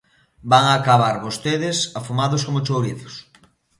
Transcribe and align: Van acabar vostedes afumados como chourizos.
Van 0.53 0.65
acabar 0.69 1.15
vostedes 1.25 1.77
afumados 1.99 2.41
como 2.47 2.63
chourizos. 2.65 3.15